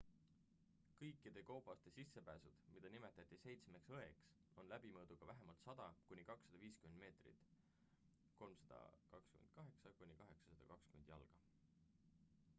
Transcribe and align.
kõikide 0.99 1.41
koobaste 1.49 1.91
sissepääsud 1.97 2.55
mida 2.75 2.89
nimetati 2.93 3.35
seitsmeks 3.41 3.91
õeks 3.97 4.23
on 4.61 4.71
läbimõõduga 4.71 5.27
vähemalt 5.33 5.61
100 5.67 5.85
kuni 6.07 6.25
250 6.31 6.97
meetrit 7.03 7.45
328 8.39 9.93
kuni 10.01 10.19
820 10.23 11.13
jalga 11.13 11.45